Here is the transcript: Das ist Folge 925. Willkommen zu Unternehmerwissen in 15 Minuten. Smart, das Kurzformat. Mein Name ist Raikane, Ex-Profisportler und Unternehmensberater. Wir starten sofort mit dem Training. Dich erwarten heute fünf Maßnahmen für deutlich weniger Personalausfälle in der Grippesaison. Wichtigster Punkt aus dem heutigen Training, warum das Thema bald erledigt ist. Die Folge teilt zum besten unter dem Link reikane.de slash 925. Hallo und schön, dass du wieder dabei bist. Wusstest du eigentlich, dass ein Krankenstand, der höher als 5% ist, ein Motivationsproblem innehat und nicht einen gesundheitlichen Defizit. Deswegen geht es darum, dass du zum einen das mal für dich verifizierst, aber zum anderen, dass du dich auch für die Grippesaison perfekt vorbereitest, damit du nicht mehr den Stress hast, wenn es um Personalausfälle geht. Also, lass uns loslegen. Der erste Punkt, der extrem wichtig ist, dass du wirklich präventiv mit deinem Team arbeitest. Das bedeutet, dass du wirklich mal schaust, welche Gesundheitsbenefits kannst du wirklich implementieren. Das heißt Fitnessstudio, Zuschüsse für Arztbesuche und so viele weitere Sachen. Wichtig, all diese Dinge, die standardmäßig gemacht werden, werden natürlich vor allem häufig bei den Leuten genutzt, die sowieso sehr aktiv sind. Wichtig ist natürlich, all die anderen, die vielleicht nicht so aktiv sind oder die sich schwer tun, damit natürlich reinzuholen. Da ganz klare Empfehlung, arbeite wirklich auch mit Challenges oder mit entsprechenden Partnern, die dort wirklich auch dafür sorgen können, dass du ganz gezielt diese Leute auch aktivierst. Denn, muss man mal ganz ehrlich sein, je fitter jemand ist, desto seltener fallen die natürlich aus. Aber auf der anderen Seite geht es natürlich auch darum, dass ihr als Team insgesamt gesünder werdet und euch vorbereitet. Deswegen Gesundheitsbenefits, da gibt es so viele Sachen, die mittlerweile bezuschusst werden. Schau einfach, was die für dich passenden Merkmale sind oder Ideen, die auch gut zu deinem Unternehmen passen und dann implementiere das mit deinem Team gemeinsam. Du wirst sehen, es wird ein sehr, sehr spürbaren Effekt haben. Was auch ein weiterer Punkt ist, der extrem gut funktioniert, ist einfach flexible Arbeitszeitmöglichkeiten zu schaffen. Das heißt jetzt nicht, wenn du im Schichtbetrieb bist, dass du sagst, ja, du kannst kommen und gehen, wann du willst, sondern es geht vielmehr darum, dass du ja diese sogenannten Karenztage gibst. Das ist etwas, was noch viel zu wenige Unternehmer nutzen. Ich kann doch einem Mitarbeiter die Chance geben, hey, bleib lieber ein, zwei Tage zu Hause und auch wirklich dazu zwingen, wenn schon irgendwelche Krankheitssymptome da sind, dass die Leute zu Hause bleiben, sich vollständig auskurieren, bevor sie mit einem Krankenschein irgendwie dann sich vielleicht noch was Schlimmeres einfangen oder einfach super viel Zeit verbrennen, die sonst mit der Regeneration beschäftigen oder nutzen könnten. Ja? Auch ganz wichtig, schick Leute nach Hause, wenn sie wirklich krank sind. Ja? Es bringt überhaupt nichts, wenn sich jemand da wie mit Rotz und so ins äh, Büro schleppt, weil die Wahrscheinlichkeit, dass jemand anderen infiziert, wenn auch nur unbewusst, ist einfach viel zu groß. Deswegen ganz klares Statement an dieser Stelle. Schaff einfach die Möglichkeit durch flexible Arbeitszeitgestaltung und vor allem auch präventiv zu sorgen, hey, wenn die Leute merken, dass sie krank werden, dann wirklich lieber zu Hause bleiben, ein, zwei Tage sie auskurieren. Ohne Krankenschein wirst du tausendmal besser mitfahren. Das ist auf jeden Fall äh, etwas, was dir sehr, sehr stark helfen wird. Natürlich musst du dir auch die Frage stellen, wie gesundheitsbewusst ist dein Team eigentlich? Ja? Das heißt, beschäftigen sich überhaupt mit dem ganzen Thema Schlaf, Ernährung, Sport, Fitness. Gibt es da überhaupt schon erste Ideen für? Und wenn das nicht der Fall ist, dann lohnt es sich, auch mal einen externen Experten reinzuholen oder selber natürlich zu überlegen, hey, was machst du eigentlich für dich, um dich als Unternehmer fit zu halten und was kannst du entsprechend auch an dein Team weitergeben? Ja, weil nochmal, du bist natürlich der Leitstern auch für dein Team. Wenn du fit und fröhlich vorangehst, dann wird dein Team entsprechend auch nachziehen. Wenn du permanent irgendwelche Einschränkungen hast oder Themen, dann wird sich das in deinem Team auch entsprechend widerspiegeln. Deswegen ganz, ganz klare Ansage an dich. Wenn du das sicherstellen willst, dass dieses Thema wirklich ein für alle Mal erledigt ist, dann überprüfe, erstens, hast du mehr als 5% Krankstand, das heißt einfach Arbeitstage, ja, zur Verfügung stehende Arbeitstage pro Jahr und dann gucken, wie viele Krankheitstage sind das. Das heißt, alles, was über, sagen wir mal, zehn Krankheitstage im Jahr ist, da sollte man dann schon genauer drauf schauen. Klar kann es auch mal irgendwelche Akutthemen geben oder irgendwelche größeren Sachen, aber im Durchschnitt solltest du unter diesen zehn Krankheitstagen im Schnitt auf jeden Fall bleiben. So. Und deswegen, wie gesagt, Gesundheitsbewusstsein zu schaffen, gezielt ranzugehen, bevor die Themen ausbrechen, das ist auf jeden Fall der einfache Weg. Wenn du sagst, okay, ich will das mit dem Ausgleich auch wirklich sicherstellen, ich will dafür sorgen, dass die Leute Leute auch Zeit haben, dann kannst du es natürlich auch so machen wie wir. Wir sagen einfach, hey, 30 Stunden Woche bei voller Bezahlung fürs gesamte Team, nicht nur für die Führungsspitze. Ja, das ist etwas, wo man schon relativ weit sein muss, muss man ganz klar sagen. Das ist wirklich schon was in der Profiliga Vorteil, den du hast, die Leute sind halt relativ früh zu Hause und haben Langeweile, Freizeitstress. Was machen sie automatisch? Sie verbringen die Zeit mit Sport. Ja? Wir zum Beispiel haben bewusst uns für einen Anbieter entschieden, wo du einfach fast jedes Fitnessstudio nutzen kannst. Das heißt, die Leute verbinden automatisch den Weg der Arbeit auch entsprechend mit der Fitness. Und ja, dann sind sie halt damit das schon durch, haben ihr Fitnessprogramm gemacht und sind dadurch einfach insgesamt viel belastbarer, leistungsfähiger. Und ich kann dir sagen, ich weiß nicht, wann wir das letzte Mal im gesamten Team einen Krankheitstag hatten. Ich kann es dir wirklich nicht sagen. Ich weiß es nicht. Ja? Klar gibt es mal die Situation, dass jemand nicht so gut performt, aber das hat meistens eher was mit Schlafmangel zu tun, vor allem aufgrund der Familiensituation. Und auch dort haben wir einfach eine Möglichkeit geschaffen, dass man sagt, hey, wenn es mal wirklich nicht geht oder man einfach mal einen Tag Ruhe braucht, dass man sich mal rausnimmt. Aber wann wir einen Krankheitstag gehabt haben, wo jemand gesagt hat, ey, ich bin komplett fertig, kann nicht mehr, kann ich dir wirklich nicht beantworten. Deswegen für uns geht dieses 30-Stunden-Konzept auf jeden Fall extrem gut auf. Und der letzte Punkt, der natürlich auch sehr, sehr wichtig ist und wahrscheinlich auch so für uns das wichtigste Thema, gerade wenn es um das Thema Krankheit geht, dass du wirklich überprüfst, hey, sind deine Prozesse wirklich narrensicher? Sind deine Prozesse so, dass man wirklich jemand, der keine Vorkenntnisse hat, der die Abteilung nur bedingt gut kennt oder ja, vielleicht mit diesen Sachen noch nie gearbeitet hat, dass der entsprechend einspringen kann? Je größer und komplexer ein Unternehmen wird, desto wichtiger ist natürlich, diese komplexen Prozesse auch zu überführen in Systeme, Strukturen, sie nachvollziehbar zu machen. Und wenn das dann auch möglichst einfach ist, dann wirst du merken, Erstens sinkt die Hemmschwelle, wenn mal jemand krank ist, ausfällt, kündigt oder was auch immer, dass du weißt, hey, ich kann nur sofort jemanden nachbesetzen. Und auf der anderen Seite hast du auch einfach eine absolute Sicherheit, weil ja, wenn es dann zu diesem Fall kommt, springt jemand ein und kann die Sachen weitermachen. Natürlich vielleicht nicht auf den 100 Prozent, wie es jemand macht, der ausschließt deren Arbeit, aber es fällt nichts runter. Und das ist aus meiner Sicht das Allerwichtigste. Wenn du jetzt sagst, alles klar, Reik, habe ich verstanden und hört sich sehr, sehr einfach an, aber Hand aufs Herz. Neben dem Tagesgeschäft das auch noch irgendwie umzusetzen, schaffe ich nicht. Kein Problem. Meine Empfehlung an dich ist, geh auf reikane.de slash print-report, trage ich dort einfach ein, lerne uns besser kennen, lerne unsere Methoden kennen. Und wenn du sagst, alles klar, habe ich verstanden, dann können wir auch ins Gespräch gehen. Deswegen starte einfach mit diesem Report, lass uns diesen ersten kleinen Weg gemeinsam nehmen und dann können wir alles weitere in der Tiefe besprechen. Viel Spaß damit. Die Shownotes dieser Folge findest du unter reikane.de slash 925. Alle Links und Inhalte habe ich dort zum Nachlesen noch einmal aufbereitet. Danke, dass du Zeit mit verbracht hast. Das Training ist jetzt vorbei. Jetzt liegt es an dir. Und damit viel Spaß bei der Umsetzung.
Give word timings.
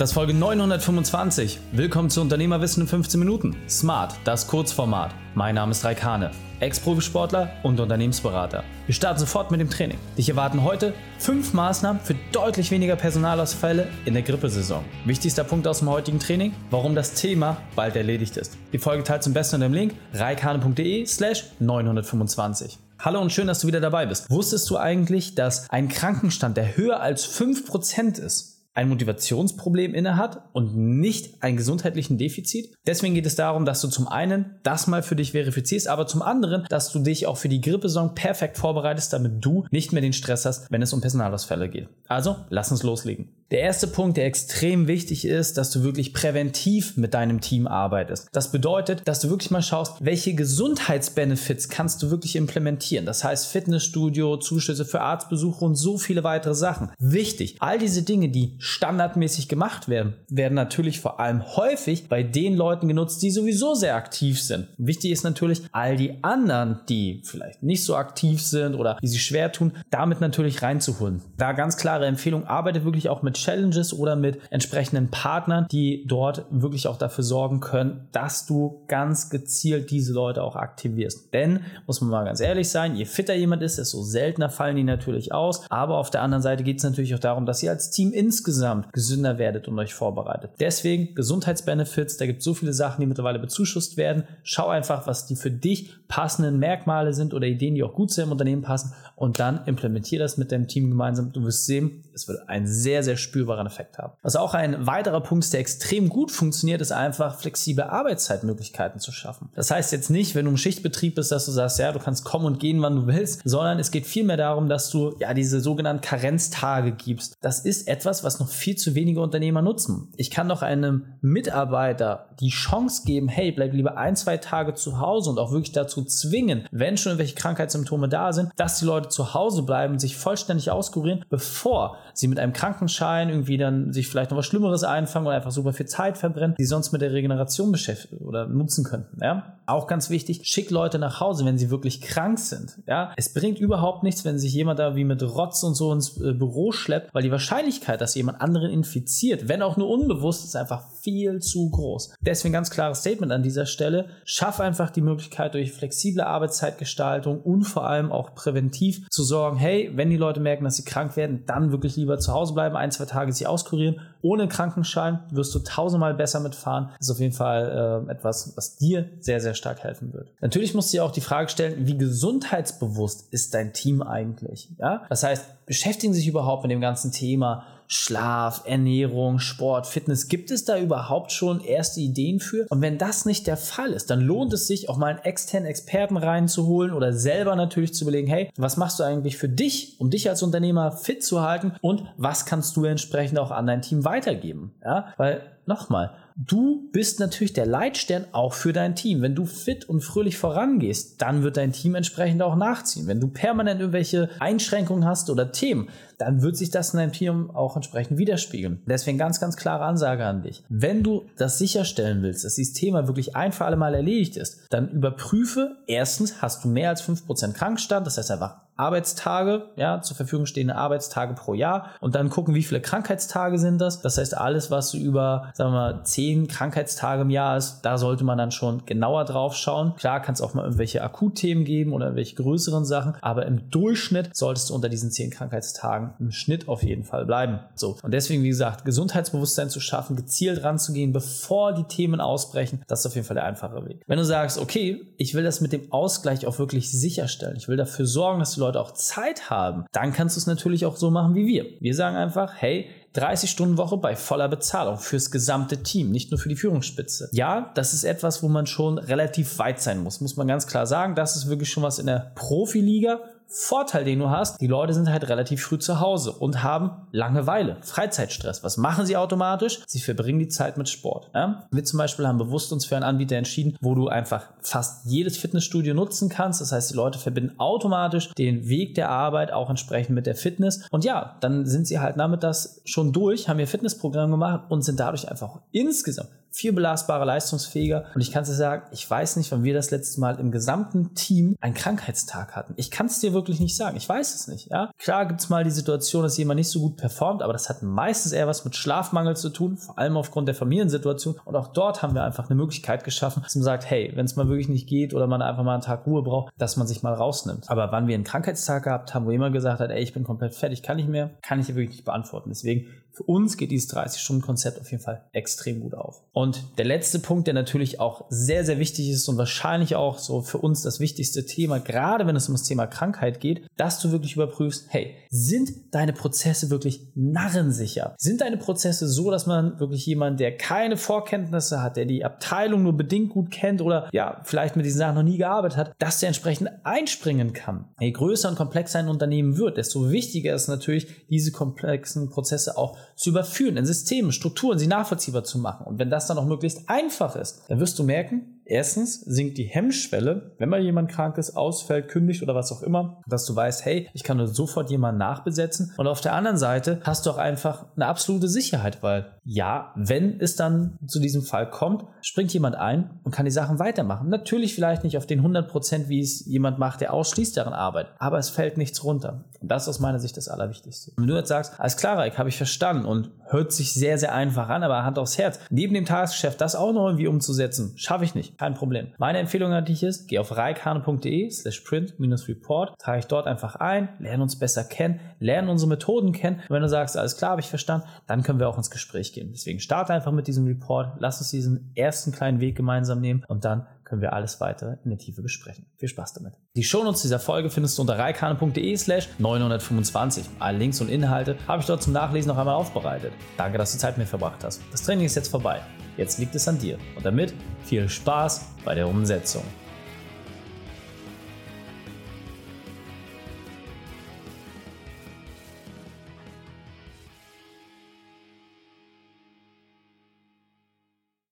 Das 0.00 0.08
ist 0.08 0.14
Folge 0.14 0.32
925. 0.32 1.60
Willkommen 1.72 2.08
zu 2.08 2.22
Unternehmerwissen 2.22 2.84
in 2.84 2.88
15 2.88 3.20
Minuten. 3.20 3.54
Smart, 3.68 4.14
das 4.24 4.46
Kurzformat. 4.46 5.10
Mein 5.34 5.56
Name 5.56 5.72
ist 5.72 5.84
Raikane, 5.84 6.30
Ex-Profisportler 6.60 7.50
und 7.64 7.78
Unternehmensberater. 7.78 8.64
Wir 8.86 8.94
starten 8.94 9.20
sofort 9.20 9.50
mit 9.50 9.60
dem 9.60 9.68
Training. 9.68 9.98
Dich 10.16 10.30
erwarten 10.30 10.64
heute 10.64 10.94
fünf 11.18 11.52
Maßnahmen 11.52 12.00
für 12.00 12.14
deutlich 12.32 12.70
weniger 12.70 12.96
Personalausfälle 12.96 13.88
in 14.06 14.14
der 14.14 14.22
Grippesaison. 14.22 14.82
Wichtigster 15.04 15.44
Punkt 15.44 15.66
aus 15.66 15.80
dem 15.80 15.90
heutigen 15.90 16.18
Training, 16.18 16.54
warum 16.70 16.94
das 16.94 17.12
Thema 17.12 17.58
bald 17.76 17.94
erledigt 17.94 18.38
ist. 18.38 18.56
Die 18.72 18.78
Folge 18.78 19.04
teilt 19.04 19.22
zum 19.22 19.34
besten 19.34 19.56
unter 19.56 19.68
dem 19.68 19.74
Link 19.74 19.92
reikane.de 20.14 21.04
slash 21.04 21.44
925. 21.58 22.78
Hallo 23.00 23.20
und 23.20 23.32
schön, 23.32 23.48
dass 23.48 23.60
du 23.60 23.66
wieder 23.66 23.80
dabei 23.80 24.06
bist. 24.06 24.30
Wusstest 24.30 24.70
du 24.70 24.78
eigentlich, 24.78 25.34
dass 25.34 25.68
ein 25.68 25.90
Krankenstand, 25.90 26.56
der 26.56 26.78
höher 26.78 27.00
als 27.00 27.26
5% 27.38 28.18
ist, 28.18 28.59
ein 28.80 28.88
Motivationsproblem 28.88 29.94
innehat 29.94 30.42
und 30.54 30.74
nicht 30.74 31.42
einen 31.42 31.58
gesundheitlichen 31.58 32.16
Defizit. 32.16 32.74
Deswegen 32.86 33.14
geht 33.14 33.26
es 33.26 33.34
darum, 33.34 33.66
dass 33.66 33.82
du 33.82 33.88
zum 33.88 34.08
einen 34.08 34.58
das 34.62 34.86
mal 34.86 35.02
für 35.02 35.16
dich 35.16 35.32
verifizierst, 35.32 35.86
aber 35.86 36.06
zum 36.06 36.22
anderen, 36.22 36.64
dass 36.70 36.90
du 36.90 37.00
dich 37.00 37.26
auch 37.26 37.36
für 37.36 37.50
die 37.50 37.60
Grippesaison 37.60 38.14
perfekt 38.14 38.56
vorbereitest, 38.56 39.12
damit 39.12 39.44
du 39.44 39.66
nicht 39.70 39.92
mehr 39.92 40.00
den 40.00 40.14
Stress 40.14 40.46
hast, 40.46 40.70
wenn 40.70 40.80
es 40.80 40.94
um 40.94 41.02
Personalausfälle 41.02 41.68
geht. 41.68 41.88
Also, 42.08 42.36
lass 42.48 42.70
uns 42.70 42.82
loslegen. 42.82 43.39
Der 43.50 43.62
erste 43.62 43.88
Punkt, 43.88 44.16
der 44.16 44.26
extrem 44.26 44.86
wichtig 44.86 45.24
ist, 45.24 45.58
dass 45.58 45.72
du 45.72 45.82
wirklich 45.82 46.14
präventiv 46.14 46.96
mit 46.96 47.14
deinem 47.14 47.40
Team 47.40 47.66
arbeitest. 47.66 48.28
Das 48.30 48.52
bedeutet, 48.52 49.02
dass 49.06 49.18
du 49.18 49.28
wirklich 49.28 49.50
mal 49.50 49.60
schaust, 49.60 49.94
welche 49.98 50.34
Gesundheitsbenefits 50.34 51.68
kannst 51.68 52.00
du 52.00 52.12
wirklich 52.12 52.36
implementieren. 52.36 53.06
Das 53.06 53.24
heißt 53.24 53.48
Fitnessstudio, 53.48 54.36
Zuschüsse 54.36 54.84
für 54.84 55.00
Arztbesuche 55.00 55.64
und 55.64 55.74
so 55.74 55.98
viele 55.98 56.22
weitere 56.22 56.54
Sachen. 56.54 56.92
Wichtig, 57.00 57.56
all 57.58 57.80
diese 57.80 58.04
Dinge, 58.04 58.28
die 58.28 58.54
standardmäßig 58.58 59.48
gemacht 59.48 59.88
werden, 59.88 60.14
werden 60.28 60.54
natürlich 60.54 61.00
vor 61.00 61.18
allem 61.18 61.44
häufig 61.56 62.08
bei 62.08 62.22
den 62.22 62.54
Leuten 62.54 62.86
genutzt, 62.86 63.20
die 63.20 63.32
sowieso 63.32 63.74
sehr 63.74 63.96
aktiv 63.96 64.40
sind. 64.40 64.68
Wichtig 64.78 65.10
ist 65.10 65.24
natürlich, 65.24 65.62
all 65.72 65.96
die 65.96 66.22
anderen, 66.22 66.82
die 66.88 67.22
vielleicht 67.24 67.64
nicht 67.64 67.82
so 67.82 67.96
aktiv 67.96 68.40
sind 68.40 68.76
oder 68.76 68.96
die 69.02 69.08
sich 69.08 69.24
schwer 69.24 69.50
tun, 69.50 69.72
damit 69.90 70.20
natürlich 70.20 70.62
reinzuholen. 70.62 71.22
Da 71.36 71.50
ganz 71.50 71.76
klare 71.76 72.06
Empfehlung, 72.06 72.44
arbeite 72.46 72.84
wirklich 72.84 73.08
auch 73.08 73.22
mit 73.22 73.39
Challenges 73.42 73.92
oder 73.92 74.16
mit 74.16 74.38
entsprechenden 74.50 75.10
Partnern, 75.10 75.66
die 75.70 76.04
dort 76.06 76.44
wirklich 76.50 76.86
auch 76.86 76.96
dafür 76.96 77.24
sorgen 77.24 77.60
können, 77.60 78.08
dass 78.12 78.46
du 78.46 78.82
ganz 78.88 79.30
gezielt 79.30 79.90
diese 79.90 80.12
Leute 80.12 80.42
auch 80.42 80.56
aktivierst. 80.56 81.32
Denn, 81.32 81.60
muss 81.86 82.00
man 82.00 82.10
mal 82.10 82.24
ganz 82.24 82.40
ehrlich 82.40 82.68
sein, 82.68 82.96
je 82.96 83.04
fitter 83.04 83.34
jemand 83.34 83.62
ist, 83.62 83.78
desto 83.78 84.02
seltener 84.02 84.50
fallen 84.50 84.76
die 84.76 84.84
natürlich 84.84 85.32
aus. 85.32 85.62
Aber 85.70 85.98
auf 85.98 86.10
der 86.10 86.22
anderen 86.22 86.42
Seite 86.42 86.62
geht 86.62 86.78
es 86.78 86.84
natürlich 86.84 87.14
auch 87.14 87.20
darum, 87.20 87.46
dass 87.46 87.62
ihr 87.62 87.70
als 87.70 87.90
Team 87.90 88.12
insgesamt 88.12 88.92
gesünder 88.92 89.38
werdet 89.38 89.68
und 89.68 89.78
euch 89.78 89.94
vorbereitet. 89.94 90.52
Deswegen 90.60 91.14
Gesundheitsbenefits, 91.14 92.16
da 92.16 92.26
gibt 92.26 92.38
es 92.38 92.44
so 92.44 92.54
viele 92.54 92.72
Sachen, 92.72 93.00
die 93.00 93.06
mittlerweile 93.06 93.38
bezuschusst 93.38 93.96
werden. 93.96 94.24
Schau 94.42 94.68
einfach, 94.68 95.06
was 95.06 95.26
die 95.26 95.36
für 95.36 95.50
dich 95.50 95.94
passenden 96.08 96.58
Merkmale 96.58 97.14
sind 97.14 97.34
oder 97.34 97.46
Ideen, 97.46 97.74
die 97.74 97.82
auch 97.82 97.94
gut 97.94 98.10
zu 98.10 98.20
deinem 98.20 98.32
Unternehmen 98.32 98.62
passen 98.62 98.92
und 99.16 99.38
dann 99.38 99.64
implementiere 99.66 100.22
das 100.22 100.36
mit 100.36 100.50
deinem 100.50 100.66
Team 100.66 100.88
gemeinsam. 100.88 101.32
Du 101.32 101.44
wirst 101.44 101.66
sehen, 101.66 102.02
es 102.14 102.26
wird 102.26 102.48
ein 102.48 102.66
sehr, 102.66 103.02
sehr 103.02 103.16
spürbaren 103.30 103.66
Effekt 103.66 103.98
haben. 103.98 104.12
Was 104.22 104.34
auch 104.34 104.54
ein 104.54 104.86
weiterer 104.86 105.20
Punkt 105.20 105.44
ist, 105.44 105.52
der 105.52 105.60
extrem 105.60 106.08
gut 106.08 106.32
funktioniert, 106.32 106.80
ist 106.80 106.92
einfach 106.92 107.38
flexible 107.38 107.84
Arbeitszeitmöglichkeiten 107.84 108.98
zu 108.98 109.12
schaffen. 109.12 109.50
Das 109.54 109.70
heißt 109.70 109.92
jetzt 109.92 110.10
nicht, 110.10 110.34
wenn 110.34 110.46
du 110.46 110.50
im 110.50 110.56
Schichtbetrieb 110.56 111.14
bist, 111.14 111.30
dass 111.30 111.46
du 111.46 111.52
sagst, 111.52 111.78
ja, 111.78 111.92
du 111.92 112.00
kannst 112.00 112.24
kommen 112.24 112.44
und 112.44 112.58
gehen, 112.58 112.82
wann 112.82 112.96
du 112.96 113.06
willst, 113.06 113.42
sondern 113.44 113.78
es 113.78 113.92
geht 113.92 114.06
vielmehr 114.06 114.36
darum, 114.36 114.68
dass 114.68 114.90
du 114.90 115.14
ja 115.20 115.32
diese 115.32 115.60
sogenannten 115.60 116.02
Karenztage 116.02 116.92
gibst. 116.92 117.36
Das 117.40 117.60
ist 117.60 117.86
etwas, 117.86 118.24
was 118.24 118.40
noch 118.40 118.48
viel 118.48 118.76
zu 118.76 118.94
wenige 118.94 119.20
Unternehmer 119.20 119.62
nutzen. 119.62 120.12
Ich 120.16 120.30
kann 120.30 120.48
doch 120.48 120.62
einem 120.62 121.14
Mitarbeiter 121.20 122.30
die 122.40 122.48
Chance 122.48 123.02
geben, 123.04 123.28
hey, 123.28 123.52
bleib 123.52 123.72
lieber 123.72 123.96
ein, 123.96 124.16
zwei 124.16 124.38
Tage 124.38 124.74
zu 124.74 124.98
Hause 124.98 125.30
und 125.30 125.38
auch 125.38 125.52
wirklich 125.52 125.72
dazu 125.72 126.04
zwingen, 126.04 126.66
wenn 126.70 126.96
schon 126.96 127.12
irgendwelche 127.12 127.36
Krankheitssymptome 127.36 128.08
da 128.08 128.32
sind, 128.32 128.50
dass 128.56 128.78
die 128.78 128.86
Leute 128.86 129.08
zu 129.08 129.34
Hause 129.34 129.62
bleiben, 129.62 129.98
sich 129.98 130.16
vollständig 130.16 130.70
auskurieren, 130.70 131.24
bevor 131.28 131.96
sie 132.14 132.28
mit 132.28 132.38
einem 132.38 132.52
Krankenschein 132.52 133.19
irgendwie 133.28 133.58
dann 133.58 133.92
sich 133.92 134.08
vielleicht 134.08 134.30
noch 134.30 134.38
was 134.38 134.46
Schlimmeres 134.46 134.84
einfangen 134.84 135.26
oder 135.26 135.36
einfach 135.36 135.50
super 135.50 135.72
viel 135.72 135.86
Zeit 135.86 136.18
verbrennen, 136.18 136.56
die 136.58 136.64
sonst 136.64 136.92
mit 136.92 137.02
der 137.02 137.12
Regeneration 137.12 137.72
beschäftigen 137.72 138.24
oder 138.24 138.46
nutzen 138.46 138.84
könnten. 138.84 139.22
Ja? 139.22 139.58
Auch 139.66 139.86
ganz 139.86 140.10
wichtig, 140.10 140.40
schick 140.44 140.70
Leute 140.70 140.98
nach 140.98 141.20
Hause, 141.20 141.44
wenn 141.44 141.58
sie 141.58 141.70
wirklich 141.70 142.00
krank 142.00 142.38
sind. 142.38 142.78
Ja? 142.86 143.12
Es 143.16 143.32
bringt 143.32 143.58
überhaupt 143.58 144.02
nichts, 144.02 144.24
wenn 144.24 144.38
sich 144.38 144.52
jemand 144.52 144.78
da 144.78 144.96
wie 144.96 145.04
mit 145.04 145.22
Rotz 145.22 145.62
und 145.62 145.74
so 145.74 145.92
ins 145.92 146.20
äh, 146.20 146.32
Büro 146.32 146.72
schleppt, 146.72 147.14
weil 147.14 147.22
die 147.22 147.30
Wahrscheinlichkeit, 147.30 148.00
dass 148.00 148.14
jemand 148.14 148.40
anderen 148.40 148.70
infiziert, 148.70 149.48
wenn 149.48 149.62
auch 149.62 149.76
nur 149.76 149.88
unbewusst, 149.88 150.44
ist 150.44 150.56
einfach 150.56 150.84
viel 151.00 151.40
zu 151.40 151.70
groß. 151.70 152.14
Deswegen 152.20 152.52
ganz 152.52 152.70
klares 152.70 153.00
Statement 153.00 153.32
an 153.32 153.42
dieser 153.42 153.66
Stelle. 153.66 154.06
Schaff 154.24 154.60
einfach 154.60 154.90
die 154.90 155.00
Möglichkeit 155.00 155.54
durch 155.54 155.72
flexible 155.72 156.22
Arbeitszeitgestaltung 156.22 157.40
und 157.40 157.64
vor 157.64 157.86
allem 157.88 158.12
auch 158.12 158.34
präventiv 158.34 159.08
zu 159.10 159.22
sorgen, 159.22 159.56
hey, 159.56 159.90
wenn 159.94 160.10
die 160.10 160.16
Leute 160.16 160.40
merken, 160.40 160.64
dass 160.64 160.76
sie 160.76 160.84
krank 160.84 161.16
werden, 161.16 161.44
dann 161.46 161.72
wirklich 161.72 161.96
lieber 161.96 162.18
zu 162.18 162.32
Hause 162.32 162.54
bleiben, 162.54 162.76
ein, 162.76 162.90
zwei 163.00 163.12
Tage 163.12 163.32
sie 163.32 163.46
auskurieren. 163.46 164.00
Ohne 164.22 164.48
Krankenschein 164.48 165.20
wirst 165.30 165.54
du 165.54 165.60
tausendmal 165.60 166.14
besser 166.14 166.40
mitfahren. 166.40 166.90
Das 166.98 167.08
ist 167.08 167.10
auf 167.10 167.20
jeden 167.20 167.32
Fall 167.32 168.06
äh, 168.08 168.12
etwas, 168.12 168.56
was 168.56 168.76
dir 168.76 169.08
sehr, 169.20 169.40
sehr 169.40 169.54
stark 169.54 169.82
helfen 169.82 170.12
wird. 170.12 170.28
Natürlich 170.40 170.74
musst 170.74 170.92
du 170.92 170.98
dir 170.98 171.04
auch 171.04 171.12
die 171.12 171.20
Frage 171.20 171.48
stellen, 171.48 171.86
wie 171.86 171.96
gesundheitsbewusst 171.96 173.32
ist 173.32 173.54
dein 173.54 173.72
Team 173.72 174.02
eigentlich? 174.02 174.68
Ja? 174.78 175.02
Das 175.08 175.22
heißt, 175.22 175.66
beschäftigen 175.66 176.12
sich 176.14 176.26
überhaupt 176.26 176.62
mit 176.62 176.70
dem 176.70 176.80
ganzen 176.80 177.12
Thema 177.12 177.64
Schlaf, 177.92 178.62
Ernährung, 178.66 179.40
Sport, 179.40 179.88
Fitness. 179.88 180.28
Gibt 180.28 180.52
es 180.52 180.64
da 180.64 180.78
überhaupt 180.78 181.32
schon 181.32 181.60
erste 181.60 182.00
Ideen 182.00 182.38
für? 182.38 182.66
Und 182.70 182.80
wenn 182.80 182.98
das 182.98 183.26
nicht 183.26 183.48
der 183.48 183.56
Fall 183.56 183.92
ist, 183.92 184.10
dann 184.10 184.20
lohnt 184.20 184.52
es 184.52 184.68
sich, 184.68 184.88
auch 184.88 184.96
mal 184.96 185.08
einen 185.08 185.24
externen 185.24 185.68
Experten 185.68 186.16
reinzuholen 186.16 186.92
oder 186.92 187.12
selber 187.12 187.56
natürlich 187.56 187.92
zu 187.92 188.04
überlegen, 188.04 188.28
hey, 188.28 188.48
was 188.56 188.76
machst 188.76 189.00
du 189.00 189.02
eigentlich 189.02 189.36
für 189.36 189.48
dich, 189.48 189.96
um 189.98 190.08
dich 190.08 190.28
als 190.28 190.44
Unternehmer 190.44 190.92
fit 190.92 191.24
zu 191.24 191.42
halten 191.42 191.72
und 191.80 192.04
was 192.16 192.46
kannst 192.46 192.76
du 192.76 192.84
entsprechend 192.84 193.40
auch 193.40 193.50
an 193.50 193.66
dein 193.66 193.82
Team 193.82 194.04
weitergeben? 194.04 194.72
Ja, 194.84 195.12
weil 195.16 195.42
nochmal, 195.70 196.10
du 196.36 196.90
bist 196.92 197.20
natürlich 197.20 197.54
der 197.54 197.64
Leitstern 197.64 198.26
auch 198.32 198.52
für 198.52 198.74
dein 198.74 198.94
Team. 198.94 199.22
Wenn 199.22 199.34
du 199.34 199.46
fit 199.46 199.88
und 199.88 200.02
fröhlich 200.02 200.36
vorangehst, 200.36 201.22
dann 201.22 201.42
wird 201.42 201.56
dein 201.56 201.72
Team 201.72 201.94
entsprechend 201.94 202.42
auch 202.42 202.56
nachziehen. 202.56 203.06
Wenn 203.06 203.20
du 203.20 203.28
permanent 203.28 203.80
irgendwelche 203.80 204.28
Einschränkungen 204.38 205.06
hast 205.06 205.30
oder 205.30 205.52
Themen, 205.52 205.88
dann 206.18 206.42
wird 206.42 206.56
sich 206.56 206.70
das 206.70 206.92
in 206.92 206.98
deinem 206.98 207.12
Team 207.12 207.50
auch 207.50 207.76
entsprechend 207.76 208.18
widerspiegeln. 208.18 208.82
Deswegen 208.86 209.16
ganz, 209.16 209.40
ganz 209.40 209.56
klare 209.56 209.84
Ansage 209.84 210.26
an 210.26 210.42
dich. 210.42 210.62
Wenn 210.68 211.02
du 211.02 211.26
das 211.38 211.58
sicherstellen 211.58 212.22
willst, 212.22 212.44
dass 212.44 212.56
dieses 212.56 212.74
Thema 212.74 213.06
wirklich 213.06 213.36
ein 213.36 213.52
für 213.52 213.64
alle 213.64 213.76
Mal 213.76 213.94
erledigt 213.94 214.36
ist, 214.36 214.60
dann 214.70 214.90
überprüfe, 214.90 215.76
erstens, 215.86 216.42
hast 216.42 216.64
du 216.64 216.68
mehr 216.68 216.90
als 216.90 217.02
5% 217.02 217.54
Krankstand, 217.54 218.06
das 218.06 218.18
heißt 218.18 218.30
einfach 218.30 218.60
Arbeitstage, 218.80 219.66
ja, 219.76 220.00
zur 220.00 220.16
Verfügung 220.16 220.46
stehende 220.46 220.74
Arbeitstage 220.74 221.34
pro 221.34 221.54
Jahr 221.54 221.90
und 222.00 222.14
dann 222.14 222.30
gucken, 222.30 222.54
wie 222.54 222.62
viele 222.62 222.80
Krankheitstage 222.80 223.58
sind 223.58 223.78
das. 223.80 224.00
Das 224.00 224.16
heißt, 224.16 224.36
alles, 224.36 224.70
was 224.70 224.94
über, 224.94 225.50
sagen 225.54 225.72
wir 225.72 225.78
mal, 225.78 226.00
zehn 226.04 226.48
Krankheitstage 226.48 227.22
im 227.22 227.30
Jahr 227.30 227.56
ist, 227.56 227.82
da 227.82 227.98
sollte 227.98 228.24
man 228.24 228.38
dann 228.38 228.50
schon 228.50 228.86
genauer 228.86 229.24
drauf 229.26 229.54
schauen. 229.54 229.94
Klar 229.96 230.20
kann 230.20 230.34
es 230.34 230.40
auch 230.40 230.54
mal 230.54 230.64
irgendwelche 230.64 231.02
Akutthemen 231.02 231.64
geben 231.64 231.92
oder 231.92 232.06
irgendwelche 232.06 232.36
größeren 232.36 232.84
Sachen, 232.84 233.14
aber 233.20 233.46
im 233.46 233.70
Durchschnitt 233.70 234.34
solltest 234.34 234.70
du 234.70 234.74
unter 234.74 234.88
diesen 234.88 235.10
zehn 235.10 235.30
Krankheitstagen 235.30 236.14
im 236.18 236.32
Schnitt 236.32 236.68
auf 236.68 236.82
jeden 236.82 237.04
Fall 237.04 237.26
bleiben. 237.26 237.60
So. 237.74 237.98
Und 238.02 238.12
deswegen, 238.12 238.42
wie 238.42 238.48
gesagt, 238.48 238.84
Gesundheitsbewusstsein 238.84 239.68
zu 239.68 239.80
schaffen, 239.80 240.16
gezielt 240.16 240.64
ranzugehen, 240.64 241.12
bevor 241.12 241.74
die 241.74 241.84
Themen 241.84 242.20
ausbrechen, 242.20 242.82
das 242.86 243.00
ist 243.00 243.06
auf 243.06 243.14
jeden 243.14 243.26
Fall 243.26 243.34
der 243.34 243.44
einfache 243.44 243.84
Weg. 243.86 244.02
Wenn 244.06 244.18
du 244.18 244.24
sagst, 244.24 244.58
okay, 244.58 245.02
ich 245.18 245.34
will 245.34 245.44
das 245.44 245.60
mit 245.60 245.72
dem 245.72 245.92
Ausgleich 245.92 246.46
auch 246.46 246.58
wirklich 246.58 246.90
sicherstellen, 246.90 247.56
ich 247.56 247.68
will 247.68 247.76
dafür 247.76 248.06
sorgen, 248.06 248.38
dass 248.38 248.54
die 248.54 248.60
Leute 248.60 248.69
Leute 248.70 248.80
auch 248.80 248.92
Zeit 248.92 249.50
haben, 249.50 249.84
dann 249.92 250.12
kannst 250.12 250.36
du 250.36 250.40
es 250.40 250.46
natürlich 250.46 250.86
auch 250.86 250.96
so 250.96 251.10
machen 251.10 251.34
wie 251.34 251.46
wir. 251.46 251.66
Wir 251.80 251.94
sagen 251.94 252.16
einfach, 252.16 252.54
hey, 252.56 252.88
30 253.14 253.50
Stunden 253.50 253.76
Woche 253.76 253.96
bei 253.96 254.14
voller 254.14 254.48
Bezahlung 254.48 254.98
fürs 254.98 255.32
gesamte 255.32 255.82
Team, 255.82 256.12
nicht 256.12 256.30
nur 256.30 256.38
für 256.38 256.48
die 256.48 256.56
Führungsspitze. 256.56 257.28
Ja, 257.32 257.72
das 257.74 257.92
ist 257.92 258.04
etwas, 258.04 258.42
wo 258.42 258.48
man 258.48 258.66
schon 258.66 258.98
relativ 258.98 259.58
weit 259.58 259.80
sein 259.80 260.02
muss, 260.02 260.20
muss 260.20 260.36
man 260.36 260.46
ganz 260.46 260.68
klar 260.68 260.86
sagen. 260.86 261.16
Das 261.16 261.34
ist 261.34 261.48
wirklich 261.48 261.70
schon 261.70 261.82
was 261.82 261.98
in 261.98 262.06
der 262.06 262.32
Profiliga 262.36 263.20
Vorteil, 263.52 264.04
den 264.04 264.20
du 264.20 264.30
hast, 264.30 264.60
die 264.60 264.68
Leute 264.68 264.94
sind 264.94 265.10
halt 265.10 265.28
relativ 265.28 265.64
früh 265.64 265.78
zu 265.78 265.98
Hause 265.98 266.30
und 266.30 266.62
haben 266.62 267.08
Langeweile, 267.10 267.78
Freizeitstress. 267.82 268.62
Was 268.62 268.76
machen 268.76 269.06
sie 269.06 269.16
automatisch? 269.16 269.80
Sie 269.88 269.98
verbringen 269.98 270.38
die 270.38 270.46
Zeit 270.46 270.76
mit 270.76 270.88
Sport. 270.88 271.30
Ja? 271.34 271.64
Wir 271.72 271.82
zum 271.82 271.98
Beispiel 271.98 272.28
haben 272.28 272.38
bewusst 272.38 272.72
uns 272.72 272.86
für 272.86 272.94
einen 272.94 273.04
Anbieter 273.04 273.36
entschieden, 273.36 273.76
wo 273.80 273.96
du 273.96 274.06
einfach 274.06 274.44
fast 274.60 275.04
jedes 275.06 275.36
Fitnessstudio 275.36 275.94
nutzen 275.94 276.28
kannst. 276.28 276.60
Das 276.60 276.70
heißt, 276.70 276.92
die 276.92 276.96
Leute 276.96 277.18
verbinden 277.18 277.58
automatisch 277.58 278.32
den 278.34 278.68
Weg 278.68 278.94
der 278.94 279.10
Arbeit 279.10 279.52
auch 279.52 279.68
entsprechend 279.68 280.14
mit 280.14 280.26
der 280.26 280.36
Fitness. 280.36 280.86
Und 280.92 281.04
ja, 281.04 281.36
dann 281.40 281.66
sind 281.66 281.88
sie 281.88 281.98
halt 281.98 282.20
damit 282.20 282.44
das 282.44 282.82
schon 282.84 283.12
durch, 283.12 283.48
haben 283.48 283.58
ihr 283.58 283.66
Fitnessprogramm 283.66 284.30
gemacht 284.30 284.70
und 284.70 284.82
sind 284.82 285.00
dadurch 285.00 285.28
einfach 285.28 285.58
insgesamt 285.72 286.30
viel 286.50 286.72
belastbarer, 286.72 287.24
leistungsfähiger. 287.24 288.06
Und 288.14 288.20
ich 288.20 288.32
kann 288.32 288.44
dir 288.44 288.52
sagen, 288.52 288.82
ich 288.92 289.08
weiß 289.08 289.36
nicht, 289.36 289.50
wann 289.52 289.62
wir 289.62 289.74
das 289.74 289.90
letzte 289.90 290.20
Mal 290.20 290.38
im 290.40 290.50
gesamten 290.50 291.14
Team 291.14 291.56
einen 291.60 291.74
Krankheitstag 291.74 292.56
hatten. 292.56 292.74
Ich 292.76 292.90
kann 292.90 293.06
es 293.06 293.20
dir 293.20 293.32
wirklich 293.32 293.60
nicht 293.60 293.76
sagen. 293.76 293.96
Ich 293.96 294.08
weiß 294.08 294.34
es 294.34 294.48
nicht. 294.48 294.70
Ja? 294.70 294.90
Klar 294.98 295.26
gibt 295.26 295.40
es 295.40 295.48
mal 295.48 295.64
die 295.64 295.70
Situation, 295.70 296.22
dass 296.22 296.36
jemand 296.36 296.58
nicht 296.58 296.70
so 296.70 296.80
gut 296.80 296.96
performt, 296.96 297.42
aber 297.42 297.52
das 297.52 297.68
hat 297.68 297.82
meistens 297.82 298.32
eher 298.32 298.46
was 298.46 298.64
mit 298.64 298.76
Schlafmangel 298.76 299.36
zu 299.36 299.50
tun, 299.50 299.76
vor 299.76 299.98
allem 299.98 300.16
aufgrund 300.16 300.48
der 300.48 300.54
Familiensituation. 300.54 301.36
Und 301.44 301.56
auch 301.56 301.68
dort 301.68 302.02
haben 302.02 302.14
wir 302.14 302.24
einfach 302.24 302.48
eine 302.48 302.56
Möglichkeit 302.56 303.04
geschaffen, 303.04 303.42
dass 303.42 303.54
man 303.54 303.64
sagt, 303.64 303.88
hey, 303.88 304.12
wenn 304.14 304.26
es 304.26 304.36
mal 304.36 304.48
wirklich 304.48 304.68
nicht 304.68 304.88
geht 304.88 305.14
oder 305.14 305.26
man 305.26 305.42
einfach 305.42 305.62
mal 305.62 305.74
einen 305.74 305.82
Tag 305.82 306.06
Ruhe 306.06 306.22
braucht, 306.22 306.52
dass 306.58 306.76
man 306.76 306.86
sich 306.86 307.02
mal 307.02 307.14
rausnimmt. 307.14 307.70
Aber 307.70 307.92
wann 307.92 308.06
wir 308.06 308.14
einen 308.14 308.24
Krankheitstag 308.24 308.84
gehabt 308.84 309.14
haben, 309.14 309.26
wo 309.26 309.30
jemand 309.30 309.54
gesagt 309.54 309.80
hat, 309.80 309.90
ey, 309.90 310.02
ich 310.02 310.12
bin 310.12 310.24
komplett 310.24 310.54
fertig, 310.54 310.82
kann 310.82 310.96
nicht 310.96 311.08
mehr, 311.08 311.30
kann 311.42 311.60
ich 311.60 311.66
dir 311.66 311.76
wirklich 311.76 311.96
nicht 311.96 312.04
beantworten. 312.04 312.50
Deswegen 312.50 312.86
für 313.12 313.24
uns 313.24 313.56
geht 313.56 313.70
dieses 313.70 313.92
30-Stunden-Konzept 313.92 314.80
auf 314.80 314.90
jeden 314.90 315.02
Fall 315.02 315.24
extrem 315.32 315.80
gut 315.80 315.94
auf. 315.94 316.22
Und 316.32 316.62
der 316.78 316.84
letzte 316.84 317.18
Punkt, 317.18 317.46
der 317.46 317.54
natürlich 317.54 318.00
auch 318.00 318.26
sehr, 318.28 318.64
sehr 318.64 318.78
wichtig 318.78 319.10
ist 319.10 319.28
und 319.28 319.36
wahrscheinlich 319.36 319.96
auch 319.96 320.18
so 320.18 320.42
für 320.42 320.58
uns 320.58 320.82
das 320.82 321.00
wichtigste 321.00 321.44
Thema, 321.44 321.78
gerade 321.78 322.26
wenn 322.26 322.36
es 322.36 322.48
um 322.48 322.54
das 322.54 322.62
Thema 322.62 322.86
Krankheit 322.86 323.40
geht, 323.40 323.66
dass 323.76 324.00
du 324.00 324.12
wirklich 324.12 324.36
überprüfst, 324.36 324.86
hey, 324.88 325.16
sind 325.28 325.70
deine 325.92 326.12
Prozesse 326.12 326.70
wirklich 326.70 327.08
narrensicher? 327.14 328.14
Sind 328.18 328.40
deine 328.40 328.56
Prozesse 328.56 329.08
so, 329.08 329.30
dass 329.30 329.46
man 329.46 329.80
wirklich 329.80 330.06
jemand, 330.06 330.40
der 330.40 330.56
keine 330.56 330.96
Vorkenntnisse 330.96 331.82
hat, 331.82 331.96
der 331.96 332.04
die 332.04 332.24
Abteilung 332.24 332.82
nur 332.82 332.96
bedingt 332.96 333.30
gut 333.30 333.50
kennt 333.50 333.82
oder 333.82 334.08
ja, 334.12 334.40
vielleicht 334.44 334.76
mit 334.76 334.86
diesen 334.86 334.98
Sachen 334.98 335.16
noch 335.16 335.22
nie 335.22 335.38
gearbeitet 335.38 335.76
hat, 335.76 335.92
dass 335.98 336.20
der 336.20 336.28
entsprechend 336.28 336.70
einspringen 336.84 337.52
kann? 337.52 337.88
Je 337.98 338.12
größer 338.12 338.48
und 338.48 338.56
komplexer 338.56 339.00
ein 339.00 339.08
Unternehmen 339.08 339.56
wird, 339.56 339.76
desto 339.76 340.10
wichtiger 340.10 340.54
ist 340.54 340.68
natürlich, 340.68 341.26
diese 341.28 341.52
komplexen 341.52 342.30
Prozesse 342.30 342.76
auch 342.76 342.96
zu 343.16 343.30
überführen 343.30 343.76
in 343.76 343.86
Systeme, 343.86 344.32
Strukturen, 344.32 344.78
sie 344.78 344.86
nachvollziehbar 344.86 345.44
zu 345.44 345.58
machen. 345.58 345.86
Und 345.86 345.98
wenn 345.98 346.10
das 346.10 346.26
dann 346.26 346.38
auch 346.38 346.46
möglichst 346.46 346.88
einfach 346.88 347.36
ist, 347.36 347.62
dann 347.68 347.80
wirst 347.80 347.98
du 347.98 348.04
merken, 348.04 348.59
Erstens 348.70 349.20
sinkt 349.22 349.58
die 349.58 349.64
Hemmschwelle, 349.64 350.52
wenn 350.58 350.68
mal 350.68 350.80
jemand 350.80 351.10
krank 351.10 351.38
ist, 351.38 351.56
ausfällt, 351.56 352.06
kündigt 352.06 352.40
oder 352.40 352.54
was 352.54 352.70
auch 352.70 352.82
immer, 352.82 353.20
dass 353.26 353.44
du 353.44 353.56
weißt, 353.56 353.84
hey, 353.84 354.08
ich 354.14 354.22
kann 354.22 354.36
nur 354.36 354.46
sofort 354.46 354.90
jemanden 354.90 355.18
nachbesetzen. 355.18 355.92
Und 355.96 356.06
auf 356.06 356.20
der 356.20 356.34
anderen 356.34 356.56
Seite 356.56 357.00
hast 357.02 357.26
du 357.26 357.30
auch 357.30 357.36
einfach 357.36 357.86
eine 357.96 358.06
absolute 358.06 358.46
Sicherheit, 358.46 359.02
weil 359.02 359.32
ja, 359.42 359.92
wenn 359.96 360.38
es 360.38 360.54
dann 360.54 360.96
zu 361.04 361.18
diesem 361.18 361.42
Fall 361.42 361.68
kommt, 361.68 362.04
springt 362.22 362.52
jemand 362.54 362.76
ein 362.76 363.18
und 363.24 363.34
kann 363.34 363.44
die 363.44 363.50
Sachen 363.50 363.80
weitermachen. 363.80 364.28
Natürlich 364.28 364.72
vielleicht 364.72 365.02
nicht 365.02 365.16
auf 365.16 365.26
den 365.26 365.40
100 365.40 365.68
Prozent, 365.68 366.08
wie 366.08 366.20
es 366.20 366.46
jemand 366.46 366.78
macht, 366.78 367.00
der 367.00 367.12
ausschließt 367.12 367.56
deren 367.56 367.72
Arbeit, 367.72 368.06
aber 368.18 368.38
es 368.38 368.50
fällt 368.50 368.78
nichts 368.78 369.02
runter. 369.02 369.46
Und 369.60 369.68
das 369.68 369.82
ist 369.82 369.88
aus 369.88 370.00
meiner 370.00 370.20
Sicht 370.20 370.36
das 370.36 370.46
Allerwichtigste. 370.46 371.10
Wenn 371.16 371.26
du 371.26 371.34
jetzt 371.34 371.48
sagst, 371.48 371.78
alles 371.80 371.96
klar, 371.96 372.18
Reik, 372.18 372.38
habe 372.38 372.48
ich 372.48 372.56
verstanden 372.56 373.04
und 373.04 373.32
hört 373.50 373.72
sich 373.72 373.92
sehr, 373.92 374.18
sehr 374.18 374.34
einfach 374.34 374.68
an, 374.68 374.82
aber 374.82 375.04
Hand 375.04 375.18
aufs 375.18 375.38
Herz. 375.38 375.60
Neben 375.70 375.94
dem 375.94 376.04
Tagesgeschäft 376.06 376.60
das 376.60 376.74
auch 376.74 376.92
noch 376.92 377.06
irgendwie 377.06 377.26
umzusetzen, 377.26 377.92
schaffe 377.96 378.24
ich 378.24 378.34
nicht. 378.34 378.58
Kein 378.58 378.74
Problem. 378.74 379.08
Meine 379.18 379.38
Empfehlung 379.38 379.72
an 379.72 379.84
dich 379.84 380.02
ist, 380.02 380.28
geh 380.28 380.38
auf 380.38 380.56
reikane.de 380.56 381.50
slash 381.50 381.80
print-report, 381.80 382.98
trage 382.98 383.18
ich 383.18 383.26
dort 383.26 383.46
einfach 383.46 383.76
ein, 383.76 384.08
lerne 384.18 384.42
uns 384.42 384.58
besser 384.58 384.84
kennen, 384.84 385.20
lerne 385.38 385.70
unsere 385.70 385.88
Methoden 385.88 386.32
kennen. 386.32 386.60
Und 386.68 386.70
wenn 386.70 386.82
du 386.82 386.88
sagst, 386.88 387.16
alles 387.16 387.36
klar, 387.36 387.52
habe 387.52 387.60
ich 387.60 387.68
verstanden, 387.68 388.06
dann 388.26 388.42
können 388.42 388.60
wir 388.60 388.68
auch 388.68 388.76
ins 388.76 388.90
Gespräch 388.90 389.32
gehen. 389.32 389.50
Deswegen 389.52 389.80
starte 389.80 390.12
einfach 390.12 390.32
mit 390.32 390.46
diesem 390.46 390.66
Report, 390.66 391.14
lass 391.18 391.40
uns 391.40 391.50
diesen 391.50 391.90
ersten 391.94 392.32
kleinen 392.32 392.60
Weg 392.60 392.76
gemeinsam 392.76 393.20
nehmen 393.20 393.44
und 393.48 393.64
dann 393.64 393.86
können 394.10 394.22
wir 394.22 394.32
alles 394.32 394.60
weitere 394.60 394.96
in 395.04 395.10
der 395.10 395.18
Tiefe 395.18 395.40
besprechen. 395.40 395.86
Viel 395.96 396.08
Spaß 396.08 396.34
damit. 396.34 396.54
Die 396.74 396.82
Shownotes 396.82 397.22
dieser 397.22 397.38
Folge 397.38 397.70
findest 397.70 397.96
du 397.96 398.02
unter 398.02 398.18
reikane.de 398.18 398.96
slash 398.96 399.28
925. 399.38 400.44
Alle 400.58 400.78
Links 400.78 401.00
und 401.00 401.08
Inhalte 401.08 401.56
habe 401.68 401.80
ich 401.80 401.86
dort 401.86 402.02
zum 402.02 402.12
Nachlesen 402.12 402.48
noch 402.48 402.58
einmal 402.58 402.74
aufbereitet. 402.74 403.32
Danke, 403.56 403.78
dass 403.78 403.92
du 403.92 403.98
Zeit 403.98 404.18
mit 404.18 404.26
verbracht 404.26 404.64
hast. 404.64 404.82
Das 404.90 405.04
Training 405.04 405.26
ist 405.26 405.36
jetzt 405.36 405.48
vorbei. 405.48 405.80
Jetzt 406.16 406.40
liegt 406.40 406.56
es 406.56 406.66
an 406.66 406.80
dir. 406.80 406.98
Und 407.16 407.24
damit 407.24 407.54
viel 407.84 408.08
Spaß 408.08 408.66
bei 408.84 408.96
der 408.96 409.06
Umsetzung. 409.06 409.62